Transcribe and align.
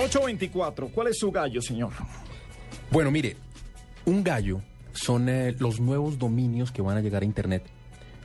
824, 0.00 0.88
¿cuál 0.88 1.08
es 1.08 1.18
su 1.18 1.30
gallo, 1.30 1.60
señor? 1.60 1.92
Bueno, 2.90 3.10
mire, 3.10 3.36
un 4.06 4.24
gallo 4.24 4.62
son 4.92 5.28
eh, 5.28 5.54
los 5.58 5.78
nuevos 5.78 6.18
dominios 6.18 6.72
que 6.72 6.80
van 6.80 6.96
a 6.96 7.00
llegar 7.00 7.22
a 7.22 7.26
Internet. 7.26 7.64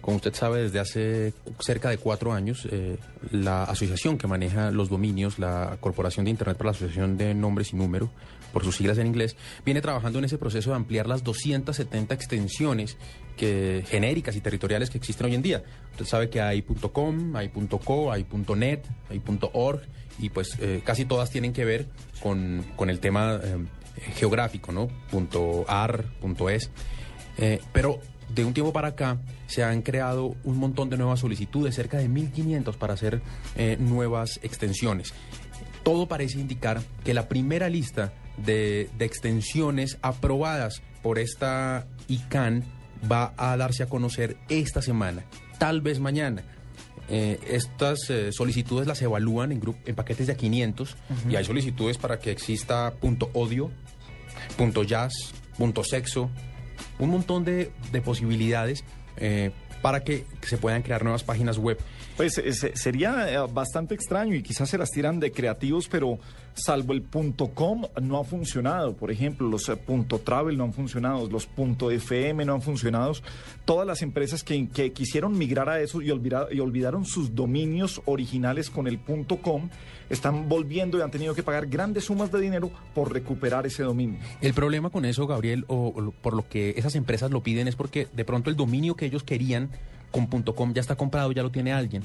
Como 0.05 0.17
usted 0.17 0.35
sabe, 0.35 0.61
desde 0.61 0.79
hace 0.79 1.33
cerca 1.57 1.89
de 1.89 1.97
cuatro 1.97 2.31
años, 2.31 2.67
eh, 2.71 2.97
la 3.31 3.63
asociación 3.63 4.19
que 4.19 4.27
maneja 4.27 4.69
los 4.69 4.87
dominios, 4.87 5.39
la 5.39 5.77
Corporación 5.79 6.25
de 6.25 6.29
Internet 6.29 6.57
para 6.57 6.67
la 6.67 6.77
Asociación 6.77 7.17
de 7.17 7.33
Nombres 7.33 7.73
y 7.73 7.75
Número, 7.75 8.11
por 8.53 8.63
sus 8.63 8.75
siglas 8.75 8.99
en 8.99 9.07
inglés, 9.07 9.35
viene 9.65 9.81
trabajando 9.81 10.19
en 10.19 10.25
ese 10.25 10.37
proceso 10.37 10.69
de 10.69 10.75
ampliar 10.75 11.07
las 11.07 11.23
270 11.23 12.13
extensiones 12.13 12.97
que, 13.35 13.83
genéricas 13.87 14.35
y 14.35 14.41
territoriales 14.41 14.91
que 14.91 14.99
existen 14.99 15.25
hoy 15.25 15.33
en 15.33 15.41
día. 15.41 15.63
Usted 15.93 16.05
sabe 16.05 16.29
que 16.29 16.39
hay 16.39 16.61
.com, 16.61 17.35
hay 17.35 17.49
.co, 17.83 18.11
hay 18.11 18.27
.net, 18.55 18.85
.org, 19.53 19.81
y 20.19 20.29
pues 20.29 20.55
eh, 20.59 20.83
casi 20.85 21.05
todas 21.05 21.31
tienen 21.31 21.51
que 21.51 21.65
ver 21.65 21.87
con, 22.21 22.63
con 22.75 22.91
el 22.91 22.99
tema 22.99 23.39
eh, 23.43 23.57
geográfico, 24.13 24.71
¿no? 24.71 24.87
.ar, 25.67 26.05
.es. 26.51 26.69
Pero 27.73 27.99
de 28.29 28.45
un 28.45 28.53
tiempo 28.53 28.73
para 28.73 28.89
acá 28.89 29.17
se 29.47 29.63
han 29.63 29.81
creado 29.81 30.35
un 30.43 30.57
montón 30.57 30.89
de 30.89 30.97
nuevas 30.97 31.19
solicitudes, 31.19 31.75
cerca 31.75 31.97
de 31.97 32.09
1.500 32.09 32.75
para 32.75 32.93
hacer 32.93 33.21
eh, 33.55 33.77
nuevas 33.79 34.39
extensiones. 34.43 35.13
Todo 35.83 36.07
parece 36.07 36.39
indicar 36.39 36.81
que 37.03 37.13
la 37.13 37.27
primera 37.27 37.69
lista 37.69 38.13
de, 38.37 38.89
de 38.97 39.05
extensiones 39.05 39.97
aprobadas 40.01 40.81
por 41.03 41.19
esta 41.19 41.85
ICANN 42.07 42.63
va 43.09 43.33
a 43.37 43.55
darse 43.57 43.83
a 43.83 43.87
conocer 43.87 44.37
esta 44.49 44.81
semana, 44.81 45.25
tal 45.59 45.81
vez 45.81 45.99
mañana. 45.99 46.43
Eh, 47.07 47.39
estas 47.47 48.09
eh, 48.09 48.31
solicitudes 48.31 48.87
las 48.87 48.99
evalúan 49.03 49.51
en, 49.51 49.61
en 49.85 49.95
paquetes 49.95 50.25
de 50.25 50.33
a 50.33 50.37
500 50.37 50.95
y 51.29 51.35
hay 51.35 51.45
solicitudes 51.45 51.99
para 51.99 52.17
que 52.17 52.31
exista 52.31 52.91
punto 52.99 53.29
odio, 53.33 53.69
punto 54.57 54.83
jazz, 54.83 55.13
punto 55.57 55.83
sexo, 55.83 56.31
un 56.99 57.09
montón 57.09 57.45
de, 57.45 57.71
de 57.91 58.01
posibilidades 58.01 58.83
eh, 59.17 59.51
para 59.81 60.03
que 60.03 60.25
se 60.41 60.57
puedan 60.57 60.81
crear 60.81 61.03
nuevas 61.03 61.23
páginas 61.23 61.57
web. 61.57 61.77
Pues 62.17 62.37
eh, 62.37 62.53
se- 62.53 62.75
sería 62.75 63.31
eh, 63.33 63.37
bastante 63.51 63.93
extraño 63.93 64.35
y 64.35 64.41
quizás 64.43 64.69
se 64.69 64.77
las 64.77 64.89
tiran 64.89 65.19
de 65.19 65.31
creativos, 65.31 65.87
pero 65.89 66.17
salvo 66.53 66.93
el 66.93 67.01
punto 67.01 67.49
.com 67.53 67.83
no 68.01 68.17
ha 68.19 68.23
funcionado. 68.23 68.95
Por 68.95 69.11
ejemplo, 69.11 69.49
los 69.49 69.67
eh, 69.67 69.75
punto 69.75 70.19
.travel 70.19 70.57
no 70.57 70.63
han 70.63 70.73
funcionado, 70.73 71.27
los 71.29 71.45
punto 71.45 71.91
.fm 71.91 72.45
no 72.45 72.53
han 72.53 72.61
funcionado. 72.61 73.11
Todas 73.65 73.85
las 73.85 74.01
empresas 74.01 74.43
que, 74.43 74.69
que 74.69 74.93
quisieron 74.93 75.37
migrar 75.37 75.67
a 75.69 75.81
eso 75.81 76.01
y, 76.01 76.09
olvida- 76.09 76.47
y 76.51 76.59
olvidaron 76.61 77.05
sus 77.05 77.35
dominios 77.35 78.01
originales 78.05 78.69
con 78.69 78.87
el 78.87 78.97
punto 78.97 79.37
.com 79.37 79.69
están 80.07 80.47
volviendo 80.47 80.99
y 80.99 81.01
han 81.01 81.09
tenido 81.09 81.33
que 81.33 81.41
pagar 81.41 81.65
grandes 81.65 82.05
sumas 82.05 82.31
de 82.31 82.39
dinero 82.39 82.69
por 82.93 83.11
recuperar 83.11 83.65
ese 83.65 83.81
dominio. 83.81 84.19
El 84.39 84.53
problema 84.53 84.91
con 84.91 85.03
eso, 85.03 85.25
Gabriel, 85.25 85.65
o, 85.67 86.13
por 86.21 86.35
lo 86.35 86.47
que 86.47 86.75
esas 86.77 86.93
empresas 86.93 87.31
lo 87.31 87.41
piden 87.41 87.67
es 87.67 87.75
porque 87.75 88.07
de 88.13 88.23
pronto 88.23 88.51
el 88.51 88.55
dominio 88.55 88.95
que 88.95 89.07
ellos 89.07 89.23
querían 89.23 89.64
con 90.11 90.27
.com 90.27 90.73
ya 90.73 90.81
está 90.81 90.95
comprado, 90.95 91.31
ya 91.31 91.43
lo 91.43 91.51
tiene 91.51 91.73
alguien 91.73 92.03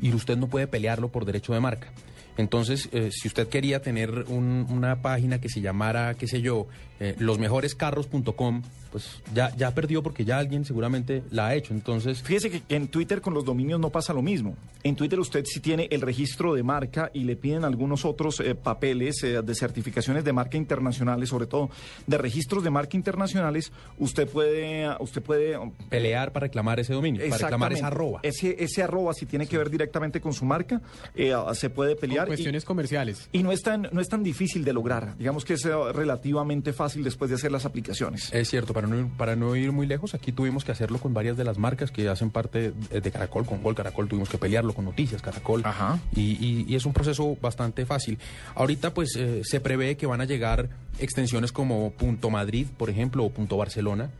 y 0.00 0.12
usted 0.14 0.36
no 0.36 0.46
puede 0.48 0.66
pelearlo 0.66 1.08
por 1.08 1.24
derecho 1.24 1.52
de 1.52 1.60
marca. 1.60 1.88
Entonces, 2.36 2.88
eh, 2.92 3.10
si 3.12 3.28
usted 3.28 3.48
quería 3.48 3.82
tener 3.82 4.24
un- 4.28 4.66
una 4.70 5.02
página 5.02 5.40
que 5.40 5.48
se 5.50 5.60
llamara, 5.60 6.14
qué 6.14 6.26
sé 6.26 6.40
yo, 6.40 6.68
eh, 7.00 7.14
losmejorescarros.com, 7.18 8.62
pues 8.90 9.20
ya, 9.34 9.54
ya 9.56 9.72
perdió 9.74 10.02
porque 10.02 10.24
ya 10.24 10.38
alguien 10.38 10.64
seguramente 10.64 11.22
la 11.30 11.48
ha 11.48 11.54
hecho. 11.54 11.72
Entonces, 11.74 12.22
Fíjese 12.22 12.50
que 12.50 12.62
en 12.74 12.88
Twitter 12.88 13.20
con 13.20 13.34
los 13.34 13.44
dominios 13.44 13.78
no 13.80 13.90
pasa 13.90 14.12
lo 14.12 14.22
mismo. 14.22 14.56
En 14.82 14.96
Twitter 14.96 15.18
usted 15.20 15.44
sí 15.46 15.60
tiene 15.60 15.88
el 15.90 16.00
registro 16.00 16.54
de 16.54 16.62
marca 16.62 17.10
y 17.12 17.24
le 17.24 17.36
piden 17.36 17.64
algunos 17.64 18.04
otros 18.04 18.40
eh, 18.40 18.54
papeles 18.54 19.22
eh, 19.22 19.42
de 19.42 19.54
certificaciones 19.54 20.24
de 20.24 20.32
marca 20.32 20.56
internacionales, 20.56 21.28
sobre 21.28 21.46
todo 21.46 21.70
de 22.06 22.18
registros 22.18 22.64
de 22.64 22.70
marca 22.70 22.96
internacionales. 22.96 23.72
Usted 23.98 24.26
puede, 24.28 24.88
usted 25.00 25.22
puede 25.22 25.56
um, 25.58 25.70
pelear 25.90 26.32
para 26.32 26.44
reclamar 26.46 26.80
ese 26.80 26.92
dominio, 26.94 27.20
para 27.28 27.38
reclamar 27.42 27.72
esa 27.72 27.88
arroba. 27.88 28.20
Ese, 28.22 28.56
ese 28.62 28.82
arroba 28.82 29.12
si 29.14 29.26
tiene 29.26 29.46
que 29.46 29.58
ver 29.58 29.70
directamente 29.70 30.20
con 30.20 30.32
su 30.32 30.44
marca, 30.44 30.80
eh, 31.14 31.32
ah, 31.34 31.54
se 31.54 31.68
puede 31.70 31.92
Con 31.94 32.00
pelear. 32.00 32.26
y- 32.26 32.30
cuestiones 32.30 32.64
comerciales. 32.64 33.28
Y 33.32 33.42
no 33.42 33.52
es, 33.52 33.62
tan, 33.62 33.88
no 33.92 34.00
es 34.00 34.08
tan 34.08 34.22
difícil 34.22 34.64
de 34.64 34.72
lograr. 34.72 35.16
Digamos 35.18 35.44
que 35.44 35.54
es 35.54 35.64
eh, 35.66 35.70
relativamente 35.92 36.72
fácil 36.72 37.04
después 37.04 37.28
de 37.30 37.36
hacer 37.36 37.52
las 37.52 37.64
aplicaciones. 37.66 38.32
Es 38.32 38.48
cierto, 38.48 38.72
para 38.80 38.86
no, 38.94 38.98
ir, 39.00 39.06
para 39.16 39.36
no 39.36 39.56
ir 39.56 39.72
muy 39.72 39.86
lejos, 39.86 40.14
aquí 40.14 40.32
tuvimos 40.32 40.64
que 40.64 40.72
hacerlo 40.72 40.98
con 40.98 41.12
varias 41.12 41.36
de 41.36 41.44
las 41.44 41.58
marcas 41.58 41.90
que 41.90 42.08
hacen 42.08 42.30
parte 42.30 42.72
de, 42.90 43.10
Caracol, 43.10 43.44
con 43.44 43.62
Gol 43.62 43.74
Caracol 43.74 44.08
tuvimos 44.08 44.28
que 44.30 44.38
pelearlo, 44.38 44.72
con 44.72 44.86
Noticias 44.86 45.20
Caracol, 45.20 45.62
Ajá. 45.64 45.98
y, 46.14 46.32
y- 46.44 46.64
y 46.66 46.74
es 46.76 46.86
un 46.86 46.92
proceso 46.92 47.36
bastante 47.42 47.84
fácil. 47.84 48.18
Ahorita 48.54 48.94
pues 48.94 49.14
eh, 49.16 49.42
se 49.44 49.60
prevé 49.60 49.96
que 49.96 50.06
van 50.06 50.20
a 50.20 50.24
llegar 50.24 50.68
extensiones 50.98 51.52
como 51.52 51.90
Punto 51.90 52.30
Madrid, 52.30 52.66
por 52.76 52.88
ejemplo, 52.90 53.24
o 53.24 53.30
Punto 53.30 53.56
Barcelona. 53.56 54.10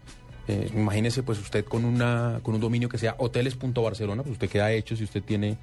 Eh, 0.49 0.71
imagínese 0.75 1.23
pues 1.23 1.39
usted 1.39 1.65
con, 1.65 1.85
una, 1.85 2.41
con 2.43 2.55
un 2.55 2.61
dominio 2.61 2.89
que 2.89 2.99
sea 2.99 3.15
hoteles.barcelona, 3.19 4.23
pues 4.23 4.33
usted 4.33 4.49
queda 4.51 4.73
hecho 4.73 4.97
si 4.97 5.05
usted 5.05 5.23
tiene... 5.23 5.57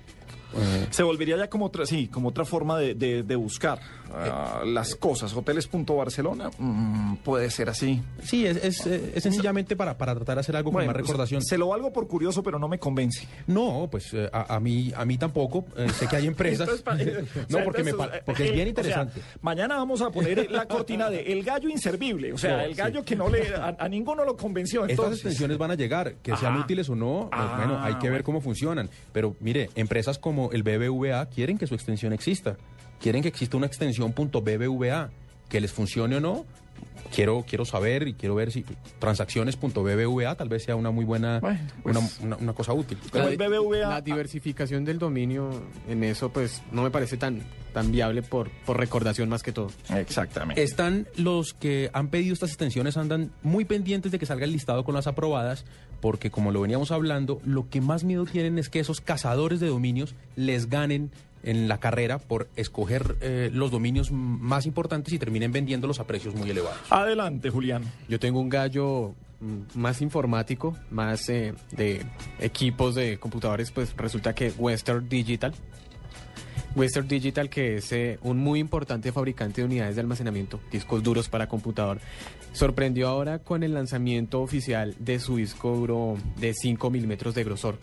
eh, 0.56 0.88
Se 0.92 1.04
volvería 1.04 1.38
ya 1.38 1.50
como 1.50 1.66
otra, 1.66 1.86
sí, 1.86 2.08
como 2.08 2.30
otra 2.30 2.46
forma 2.46 2.78
de, 2.78 2.94
de- 2.96 3.24
de 3.24 3.36
buscar 3.36 3.80
ah, 4.14 4.62
las 4.66 4.96
cosas. 4.96 5.34
Hoteles.barcelona, 5.36 6.50
mm, 6.58 7.16
puede 7.18 7.50
ser 7.50 7.70
así. 7.70 8.02
sí, 8.24 8.46
es, 8.46 8.58
es, 8.64 8.86
eh, 8.88 9.12
es 9.16 9.24
sencillamente 9.24 9.76
para, 9.76 9.98
para 9.98 10.16
tratar 10.16 10.36
de 10.36 10.40
hacer 10.42 10.56
algo 10.56 10.72
Bueno, 10.72 10.88
con 10.88 10.96
más 10.96 11.02
recordación. 11.06 11.42
Se 11.42 11.58
lo 11.58 11.68
valgo 11.70 11.92
por 11.92 12.08
curioso, 12.08 12.44
pero 12.44 12.60
no 12.60 12.68
me 12.68 12.80
convence. 12.80 13.28
No, 13.48 13.88
pues 13.92 14.14
eh, 14.14 14.30
a, 14.32 14.56
a 14.56 14.60
mí 14.60 14.92
a 14.96 15.06
mí 15.06 15.18
tampoco. 15.18 15.66
Eh, 15.78 15.90
sé 15.90 16.08
que 16.08 16.16
hay 16.16 16.28
empresas. 16.28 16.68
No, 17.50 17.64
porque, 17.64 17.84
me 17.84 17.94
porque 18.26 18.46
es 18.48 18.54
bien 18.54 18.68
eh, 18.68 18.74
o 18.78 18.84
sea, 18.84 19.04
interesante. 19.04 19.22
mañana 19.42 19.76
vamos 19.78 20.02
a 20.02 20.10
poner 20.10 20.50
la 20.52 20.66
cortina 20.66 21.10
de 21.10 21.22
el 21.34 21.44
gallo 21.44 21.70
inservible. 21.70 22.34
O 22.34 22.38
sea, 22.38 22.64
el 22.66 22.72
sí. 22.74 22.78
gallo 22.78 23.04
que 23.04 23.16
no 23.16 23.30
le 23.30 23.56
a, 23.56 23.76
a 23.80 23.90
ninguno 23.90 24.24
lo 24.26 24.36
convenció. 24.38 24.82
Estas 24.86 24.92
Entonces, 24.92 25.20
extensiones 25.20 25.58
van 25.58 25.72
a 25.72 25.76
llegar, 25.76 26.16
que 26.24 26.36
sean 26.38 26.54
Ajá. 26.54 26.64
útiles 26.64 26.90
o 26.90 26.96
no, 26.96 27.26
eh, 27.26 27.30
Ah, 27.32 27.56
bueno, 27.58 27.80
hay 27.84 27.96
que 27.96 28.10
ver 28.10 28.24
cómo 28.24 28.42
funcionan. 28.42 28.90
Pero 29.12 29.36
mire, 29.40 29.70
empresas 29.76 30.18
como 30.18 30.37
el 30.52 30.64
BBVA 30.64 31.26
quieren 31.28 31.58
que 31.58 31.68
su 31.68 31.76
extensión 31.76 32.14
exista. 32.14 32.58
Quieren 33.00 33.22
que 33.22 33.28
exista 33.28 33.58
una 33.58 33.68
extensión 33.68 34.12
punto 34.14 34.42
.bbva, 34.42 35.10
que 35.50 35.62
les 35.62 35.72
funcione 35.72 36.16
o 36.16 36.20
no. 36.20 36.46
Quiero, 37.14 37.44
quiero 37.48 37.64
saber 37.66 38.08
y 38.08 38.14
quiero 38.14 38.36
ver 38.36 38.52
si 38.52 38.64
transacciones.bbva 39.00 40.36
tal 40.36 40.50
vez 40.50 40.64
sea 40.64 40.76
una 40.76 40.92
muy 40.92 41.06
buena, 41.06 41.40
Bueno, 41.40 41.60
pues- 41.84 41.98
una, 41.98 42.10
una- 42.22 42.36
una 42.38 42.54
cosa 42.54 42.74
útil. 42.74 42.98
La 43.14 43.26
el 43.26 43.32
di- 43.32 43.38
BBVA, 43.38 43.90
La 43.90 44.02
diversificación 44.02 44.86
del 44.86 45.00
dominio 45.00 45.50
en 45.88 46.04
eso, 46.04 46.30
pues, 46.30 46.62
no 46.72 46.84
me 46.84 46.92
parece 46.92 47.18
tan, 47.18 47.42
tan 47.74 47.92
viable 47.92 48.22
por, 48.24 48.50
por 48.66 48.78
recordación 48.78 49.30
más 49.30 49.42
que 49.42 49.52
todo. 49.52 49.72
Exactamente. 49.96 50.62
Están 50.62 51.08
los 51.16 51.54
que 51.54 51.90
han 51.94 52.10
pedido 52.10 52.34
estas 52.34 52.50
extensiones, 52.50 52.98
andan 52.98 53.32
muy 53.42 53.66
pendientes 53.66 54.12
de 54.12 54.20
que 54.20 54.26
salga 54.26 54.46
el 54.46 54.52
listado 54.52 54.84
con 54.84 54.94
las 54.94 55.08
aprobadas, 55.08 55.66
porque 56.00 56.32
como 56.32 56.52
lo 56.52 56.62
veníamos 56.62 56.92
hablando, 56.92 57.42
lo 57.46 57.70
que 57.70 57.82
más 57.82 58.04
miedo 58.04 58.26
tienen 58.26 58.58
es 58.58 58.70
que 58.70 58.80
esos 58.80 59.02
cazadores 59.02 59.60
de 59.60 59.68
dominios 59.68 60.16
les 60.36 60.70
ganen 60.70 61.12
en 61.44 61.68
la 61.68 61.80
carrera 61.80 62.20
por 62.20 62.48
escoger 62.56 63.16
eh, 63.22 63.50
los 63.54 63.72
dominios 63.72 64.12
más 64.12 64.66
importantes 64.66 65.14
y 65.14 65.20
terminen 65.20 65.52
vendiéndolos 65.52 66.00
a 66.00 66.06
precios 66.06 66.36
muy 66.36 66.50
elevados. 66.50 66.80
Adelante, 66.90 67.50
Julián. 67.50 67.84
Yo 68.10 68.20
tengo 68.20 68.40
un 68.40 68.50
gallo 68.50 69.14
más 69.76 70.02
informático, 70.02 70.76
más 70.90 71.30
eh, 71.30 71.54
de 71.72 72.06
equipos 72.40 72.96
de 72.96 73.20
computadores, 73.20 73.72
pues 73.72 73.96
resulta 73.96 74.34
que 74.34 74.52
Western 74.58 75.08
Digital. 75.08 75.54
Western 76.78 77.08
Digital, 77.08 77.50
que 77.50 77.78
es 77.78 77.92
eh, 77.92 78.20
un 78.22 78.38
muy 78.38 78.60
importante 78.60 79.12
fabricante 79.12 79.62
de 79.62 79.66
unidades 79.66 79.96
de 79.96 80.02
almacenamiento, 80.02 80.60
discos 80.72 81.02
duros 81.04 81.28
para 81.28 81.48
computador, 81.48 82.00
sorprendió 82.54 83.08
ahora 83.08 83.40
con 83.40 83.64
el 83.64 83.74
lanzamiento 83.74 84.42
oficial 84.42 84.96
de 85.00 85.20
su 85.20 85.38
disco 85.38 85.76
duro 85.76 86.18
de 86.40 86.54
5 86.54 86.90
milímetros 86.92 87.34
de 87.36 87.44
grosor. 87.44 87.78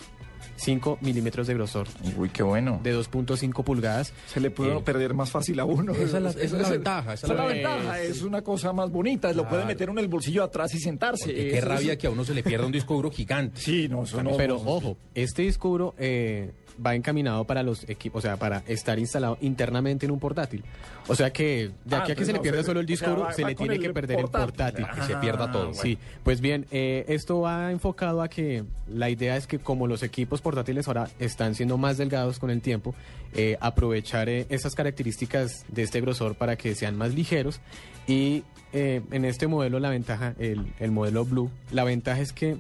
5 0.57 0.99
milímetros 1.01 1.49
de 1.49 1.55
grosor, 1.55 1.89
Uy, 2.17 2.29
qué 2.29 2.45
bueno. 2.45 2.79
de 2.85 2.95
2.5 2.97 3.65
pulgadas. 3.65 4.13
Se 4.29 4.39
le 4.39 4.51
puede 4.53 4.77
Eh, 4.77 4.81
perder 4.85 5.13
más 5.13 5.31
fácil 5.31 5.59
a 5.59 5.65
uno. 5.65 5.93
Esa 5.95 6.19
es 6.19 6.23
la- 6.23 6.31
esa 6.31 6.41
es 6.45 6.53
la 6.53 6.69
ventaja, 6.71 7.15
esa 7.15 7.27
es 7.27 7.33
la 7.35 7.45
ventaja. 7.47 8.01
Es 8.01 8.23
una 8.23 8.43
cosa 8.43 8.73
más 8.73 8.89
bonita. 8.91 9.33
Lo 9.33 9.49
puede 9.49 9.65
meter 9.65 9.89
en 9.89 9.99
el 9.99 10.07
bolsillo 10.07 10.45
atrás 10.45 10.73
y 10.75 10.79
sentarse. 10.79 11.25
Porque 11.27 11.49
qué 11.49 11.61
rabia 11.61 11.99
que 11.99 12.07
a 12.07 12.11
uno 12.11 12.25
se 12.25 12.35
le 12.35 12.45
pierda 12.45 12.67
un 12.67 12.73
disco 12.73 12.95
duro 12.95 13.11
gigante. 13.11 13.61
Sí, 13.61 13.89
no, 13.89 14.05
eso 14.05 14.23
no. 14.23 14.37
Pero 14.37 14.61
no, 14.63 14.71
ojo, 14.71 14.97
este 15.15 15.43
disco 15.43 15.71
duro 15.71 15.95
eh, 15.99 16.53
va 16.85 16.95
encaminado 16.95 17.45
para 17.45 17.63
los 17.63 17.89
equipos, 17.89 18.21
o 18.25 18.27
sea, 18.27 18.37
para 18.37 18.63
estar 18.67 18.99
instalado 18.99 19.39
internamente 19.41 20.07
en 20.07 20.13
un 20.13 20.19
portátil. 20.19 20.65
O 21.09 21.15
sea 21.15 21.33
que 21.33 21.71
de 21.85 21.97
Ah, 21.97 22.01
aquí 22.03 22.13
a 22.13 22.15
que 22.15 22.25
se 22.25 22.33
le 22.33 22.41
pierda 22.41 22.63
solo 22.63 22.81
el 22.81 22.87
o 22.87 22.89
disco 22.89 23.05
sea, 23.07 23.15
duro, 23.15 23.27
va- 23.27 23.33
se 23.33 23.43
va 23.43 23.49
le 23.51 23.55
tiene 23.55 23.79
que 23.79 23.91
perder 23.93 24.19
el 24.21 24.29
portátil. 24.29 24.87
que 24.95 25.03
se 25.03 25.17
pierda 25.17 25.51
todo. 25.53 25.67
bueno. 25.69 25.81
Sí, 25.83 25.99
pues 26.23 26.41
bien, 26.41 26.67
eh, 26.71 27.05
esto 27.09 27.41
va 27.41 27.71
enfocado 27.71 28.23
a 28.23 28.29
que 28.29 28.65
la 28.89 29.11
idea 29.11 29.37
es 29.37 29.47
que 29.47 29.59
como 29.59 29.87
los 29.87 30.03
equipos 30.03 30.41
portátiles 30.41 30.87
ahora 30.89 31.09
están 31.19 31.55
siendo 31.55 31.77
más 31.79 31.97
delgados 31.99 32.39
con 32.39 32.51
el 32.51 32.61
tiempo, 32.61 32.95
eh, 33.35 33.57
aprovechar 33.61 34.29
eh, 34.29 34.47
esas 34.49 34.75
características 34.75 35.65
de 35.69 35.83
este 35.83 36.01
grosor 36.01 36.35
para 36.37 36.57
que 36.57 36.75
sean 36.75 36.97
más 36.97 37.15
ligeros 37.15 37.61
y 38.07 38.45
eh, 38.73 39.03
en 39.13 39.25
este 39.25 39.47
modelo 39.47 39.79
la 39.79 39.89
ventaja, 39.91 40.35
el, 40.39 40.73
el 40.81 40.91
modelo 40.91 41.25
Blue, 41.25 41.51
la 41.71 41.85
ventaja 41.85 42.21
es 42.21 42.33
que 42.33 42.57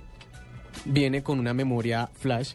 viene 0.85 1.23
con 1.23 1.39
una 1.39 1.55
memoria 1.55 2.11
flash 2.15 2.53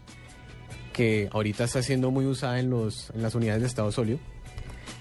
que 1.00 1.30
ahorita 1.32 1.64
está 1.64 1.82
siendo 1.82 2.12
muy 2.12 2.26
usada 2.26 2.60
en, 2.60 2.70
los, 2.70 3.10
en 3.16 3.22
las 3.22 3.34
unidades 3.34 3.62
de 3.62 3.68
estado 3.70 3.90
sólido 3.90 4.20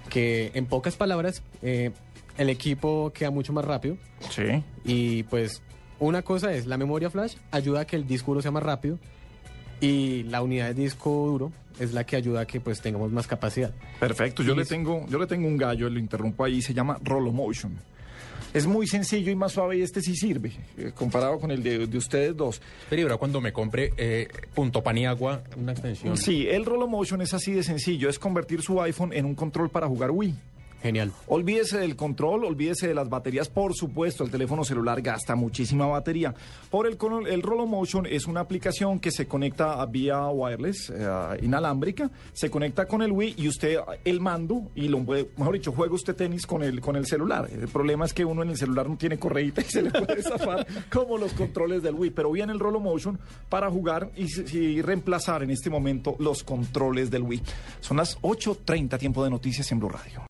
que 0.08 0.52
en 0.54 0.66
pocas 0.66 0.94
palabras 0.94 1.42
eh, 1.60 1.90
el 2.36 2.50
equipo 2.50 3.10
queda 3.12 3.32
mucho 3.32 3.52
más 3.52 3.64
rápido 3.64 3.96
Sí. 4.30 4.62
y 4.84 5.24
pues 5.24 5.60
una 5.98 6.22
cosa 6.22 6.52
es 6.52 6.66
la 6.66 6.76
memoria 6.76 7.10
flash 7.10 7.34
ayuda 7.50 7.80
a 7.80 7.84
que 7.84 7.96
el 7.96 8.06
disco 8.06 8.30
duro 8.30 8.42
sea 8.42 8.52
más 8.52 8.62
rápido 8.62 8.96
y 9.80 10.22
la 10.24 10.40
unidad 10.40 10.68
de 10.68 10.74
disco 10.82 11.10
duro 11.26 11.50
es 11.80 11.92
la 11.92 12.04
que 12.04 12.14
ayuda 12.14 12.42
a 12.42 12.46
que 12.46 12.60
pues 12.60 12.80
tengamos 12.80 13.10
más 13.12 13.26
capacidad. 13.26 13.72
Perfecto, 13.98 14.42
yo 14.44 14.52
Y 14.52 14.56
le 14.56 14.62
es- 14.62 14.68
tengo, 14.68 15.04
yo 15.08 15.18
le 15.18 15.26
tengo 15.26 15.48
un 15.48 15.56
gallo, 15.56 15.90
lo 15.90 15.98
interrumpo 15.98 16.44
ahí, 16.44 16.62
se 16.62 16.74
llama 16.74 16.96
Rolomotion. 17.02 17.76
Es 18.54 18.66
muy 18.66 18.86
sencillo 18.86 19.30
y 19.30 19.36
más 19.36 19.52
suave 19.52 19.78
y 19.78 19.82
este 19.82 20.00
sí 20.00 20.16
sirve, 20.16 20.52
eh, 20.76 20.92
comparado 20.94 21.38
con 21.38 21.50
el 21.50 21.62
de, 21.62 21.86
de 21.86 21.98
ustedes 21.98 22.36
dos. 22.36 22.60
Pero 22.88 23.18
cuando 23.18 23.40
me 23.40 23.52
compre 23.52 23.92
eh, 23.96 24.28
punto 24.54 24.82
Paniagua, 24.82 25.42
una 25.56 25.72
extensión. 25.72 26.16
Sí, 26.16 26.46
el 26.48 26.64
Rolomotion 26.64 27.20
es 27.20 27.34
así 27.34 27.52
de 27.52 27.62
sencillo, 27.62 28.08
es 28.08 28.18
convertir 28.18 28.62
su 28.62 28.80
iPhone 28.80 29.12
en 29.12 29.26
un 29.26 29.34
control 29.34 29.68
para 29.70 29.86
jugar 29.86 30.10
Wii. 30.10 30.34
Genial. 30.82 31.12
Olvídese 31.26 31.78
del 31.78 31.96
control, 31.96 32.44
olvídese 32.44 32.86
de 32.86 32.94
las 32.94 33.08
baterías. 33.08 33.48
Por 33.48 33.74
supuesto, 33.74 34.22
el 34.22 34.30
teléfono 34.30 34.64
celular 34.64 35.02
gasta 35.02 35.34
muchísima 35.34 35.86
batería. 35.86 36.34
Por 36.70 36.86
el, 36.86 36.96
el 37.26 37.42
Rolomotion 37.42 38.06
es 38.06 38.26
una 38.26 38.40
aplicación 38.40 39.00
que 39.00 39.10
se 39.10 39.26
conecta 39.26 39.84
vía 39.86 40.28
wireless, 40.28 40.90
eh, 40.94 41.38
inalámbrica, 41.42 42.10
se 42.32 42.48
conecta 42.48 42.86
con 42.86 43.02
el 43.02 43.10
Wii 43.10 43.34
y 43.38 43.48
usted 43.48 43.78
el 44.04 44.20
mando 44.20 44.70
y 44.76 44.88
lo 44.88 45.02
puede, 45.04 45.30
mejor 45.36 45.54
dicho, 45.54 45.72
juega 45.72 45.94
usted 45.94 46.14
tenis 46.14 46.46
con 46.46 46.62
el 46.62 46.80
con 46.80 46.94
el 46.94 47.06
celular. 47.06 47.48
El 47.52 47.68
problema 47.68 48.04
es 48.04 48.14
que 48.14 48.24
uno 48.24 48.42
en 48.42 48.50
el 48.50 48.56
celular 48.56 48.88
no 48.88 48.96
tiene 48.96 49.18
correíta 49.18 49.60
y 49.60 49.64
se 49.64 49.82
le 49.82 49.90
puede 49.90 50.22
zafar 50.22 50.66
como 50.92 51.18
los 51.18 51.32
controles 51.32 51.82
del 51.82 51.94
Wii. 51.94 52.10
Pero 52.10 52.30
viene 52.30 52.52
el 52.52 52.60
Rolomotion 52.60 53.18
para 53.48 53.68
jugar 53.68 54.10
y, 54.16 54.26
y 54.56 54.82
reemplazar 54.82 55.42
en 55.42 55.50
este 55.50 55.70
momento 55.70 56.14
los 56.20 56.44
controles 56.44 57.10
del 57.10 57.22
Wii. 57.22 57.42
Son 57.80 57.96
las 57.96 58.16
8:30 58.20 58.96
tiempo 58.98 59.24
de 59.24 59.30
noticias 59.30 59.70
en 59.72 59.80
Blue 59.80 59.88
Radio. 59.88 60.22